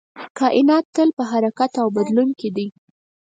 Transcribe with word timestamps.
کائنات 0.39 0.85
تل 0.95 1.09
په 1.17 1.23
حرکت 1.31 1.71
او 1.81 1.87
بدلون 1.97 2.29
کې 2.39 2.49
دی. 2.55 2.67